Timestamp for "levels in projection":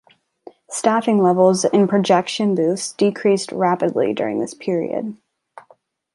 1.21-2.55